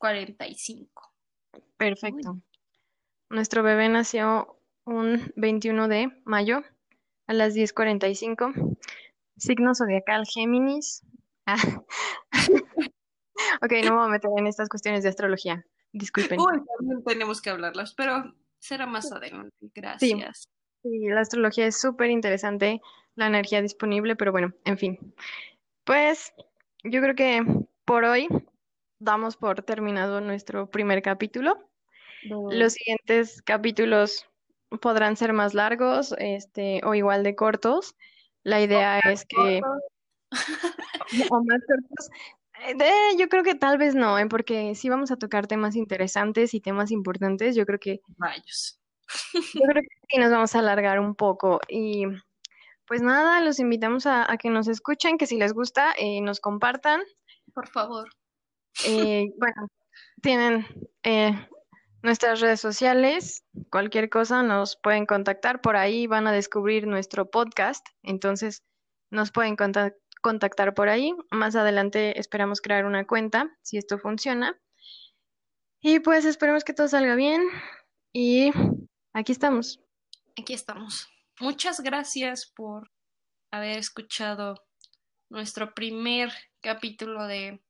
10.45. 0.00 0.88
Perfecto. 1.76 2.40
Nuestro 3.30 3.62
bebé 3.62 3.88
nació 3.88 4.58
un 4.84 5.32
21 5.36 5.88
de 5.88 6.10
mayo 6.24 6.62
a 7.26 7.34
las 7.34 7.54
10.45. 7.54 8.78
Signo 9.36 9.74
zodiacal 9.74 10.26
Géminis. 10.26 11.02
Ah. 11.46 11.56
ok, 13.62 13.72
no 13.84 13.90
me 13.90 13.96
voy 13.96 14.06
a 14.06 14.08
meter 14.08 14.30
en 14.36 14.46
estas 14.46 14.68
cuestiones 14.68 15.02
de 15.02 15.10
astrología. 15.10 15.64
Disculpen. 15.92 16.40
Uy, 16.40 16.62
también 16.78 17.04
tenemos 17.04 17.40
que 17.40 17.50
hablarlas, 17.50 17.94
pero 17.94 18.34
será 18.58 18.86
más 18.86 19.12
adelante. 19.12 19.54
Gracias. 19.74 20.48
Sí, 20.82 21.08
la 21.08 21.20
astrología 21.20 21.66
es 21.66 21.80
súper 21.80 22.10
interesante, 22.10 22.80
la 23.14 23.26
energía 23.26 23.62
disponible, 23.62 24.16
pero 24.16 24.32
bueno, 24.32 24.52
en 24.64 24.78
fin. 24.78 25.14
Pues 25.84 26.32
yo 26.84 27.00
creo 27.00 27.14
que 27.14 27.42
por 27.84 28.04
hoy 28.04 28.28
damos 28.98 29.36
por 29.36 29.62
terminado 29.62 30.20
nuestro 30.20 30.70
primer 30.70 31.02
capítulo. 31.02 31.58
Los 32.22 32.72
siguientes 32.74 33.42
capítulos 33.42 34.26
podrán 34.80 35.16
ser 35.16 35.32
más 35.32 35.54
largos, 35.54 36.14
este, 36.18 36.80
o 36.84 36.94
igual 36.94 37.22
de 37.22 37.34
cortos. 37.34 37.94
La 38.42 38.60
idea 38.60 38.98
es 39.00 39.24
que 39.24 39.60
o 41.30 41.44
más 41.44 41.60
cortos. 41.66 42.10
Eh, 42.66 43.16
yo 43.16 43.28
creo 43.28 43.44
que 43.44 43.54
tal 43.54 43.78
vez 43.78 43.94
no, 43.94 44.18
¿eh? 44.18 44.26
porque 44.26 44.74
sí 44.74 44.88
vamos 44.88 45.12
a 45.12 45.16
tocar 45.16 45.46
temas 45.46 45.76
interesantes 45.76 46.54
y 46.54 46.60
temas 46.60 46.90
importantes. 46.90 47.54
Yo 47.54 47.64
creo 47.66 47.78
que 47.78 48.00
Rayos. 48.18 48.80
yo 49.32 49.62
creo 49.62 49.82
que 49.82 49.96
sí 50.08 50.18
nos 50.18 50.30
vamos 50.30 50.54
a 50.54 50.58
alargar 50.58 50.98
un 50.98 51.14
poco. 51.14 51.60
Y 51.68 52.04
pues 52.86 53.00
nada, 53.00 53.40
los 53.40 53.60
invitamos 53.60 54.06
a, 54.06 54.26
que 54.40 54.50
nos 54.50 54.66
escuchen, 54.66 55.18
que 55.18 55.26
si 55.26 55.36
les 55.36 55.52
gusta, 55.52 55.92
eh, 55.98 56.20
nos 56.20 56.40
compartan. 56.40 57.02
Por 57.54 57.68
favor. 57.68 58.08
Eh, 58.86 59.32
bueno, 59.36 59.68
tienen 60.22 60.66
eh, 61.02 61.32
nuestras 62.02 62.40
redes 62.40 62.60
sociales, 62.60 63.44
cualquier 63.70 64.08
cosa 64.08 64.42
nos 64.42 64.76
pueden 64.76 65.06
contactar, 65.06 65.60
por 65.60 65.76
ahí 65.76 66.06
van 66.06 66.26
a 66.26 66.32
descubrir 66.32 66.86
nuestro 66.86 67.30
podcast, 67.30 67.86
entonces 68.02 68.62
nos 69.10 69.30
pueden 69.32 69.56
contactar 70.20 70.74
por 70.74 70.88
ahí. 70.88 71.14
Más 71.30 71.56
adelante 71.56 72.18
esperamos 72.18 72.60
crear 72.60 72.84
una 72.84 73.06
cuenta, 73.06 73.56
si 73.62 73.78
esto 73.78 73.98
funciona. 73.98 74.58
Y 75.80 76.00
pues 76.00 76.24
esperemos 76.24 76.64
que 76.64 76.74
todo 76.74 76.88
salga 76.88 77.14
bien 77.14 77.42
y 78.12 78.50
aquí 79.12 79.32
estamos. 79.32 79.80
Aquí 80.36 80.52
estamos. 80.52 81.08
Muchas 81.40 81.80
gracias 81.80 82.52
por 82.54 82.90
haber 83.52 83.78
escuchado 83.78 84.54
nuestro 85.30 85.74
primer 85.74 86.32
capítulo 86.60 87.26
de 87.26 87.62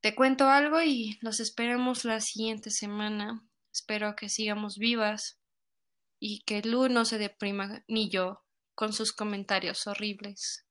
te 0.00 0.14
cuento 0.14 0.48
algo 0.48 0.80
y 0.80 1.18
nos 1.22 1.40
esperemos 1.40 2.04
la 2.04 2.20
siguiente 2.20 2.70
semana. 2.70 3.42
Espero 3.72 4.14
que 4.16 4.28
sigamos 4.28 4.78
vivas 4.78 5.40
y 6.20 6.42
que 6.44 6.62
Lu 6.62 6.88
no 6.88 7.04
se 7.04 7.18
deprima 7.18 7.84
ni 7.88 8.08
yo 8.08 8.42
con 8.74 8.92
sus 8.92 9.12
comentarios 9.12 9.86
horribles, 9.86 10.66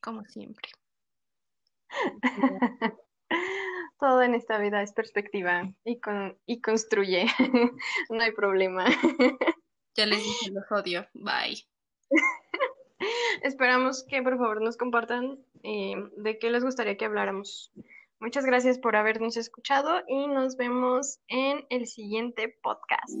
como 0.00 0.24
siempre. 0.24 0.70
Todo 3.98 4.22
en 4.22 4.34
esta 4.34 4.58
vida 4.58 4.82
es 4.82 4.92
perspectiva 4.92 5.72
y, 5.84 5.98
con, 6.00 6.38
y 6.44 6.60
construye. 6.60 7.26
no 8.10 8.20
hay 8.20 8.32
problema. 8.32 8.84
ya 9.96 10.04
les 10.04 10.18
dije, 10.18 10.50
los 10.50 10.70
odio. 10.70 11.08
Bye. 11.14 11.66
Esperamos 13.42 14.04
que 14.04 14.22
por 14.22 14.36
favor 14.36 14.60
nos 14.62 14.76
compartan 14.76 15.38
eh, 15.62 15.94
de 16.16 16.38
qué 16.38 16.50
les 16.50 16.62
gustaría 16.62 16.96
que 16.96 17.06
habláramos. 17.06 17.72
Muchas 18.20 18.46
gracias 18.46 18.78
por 18.78 18.96
habernos 18.96 19.36
escuchado 19.36 20.00
y 20.08 20.26
nos 20.26 20.56
vemos 20.56 21.20
en 21.28 21.64
el 21.68 21.86
siguiente 21.86 22.56
podcast. 22.62 23.12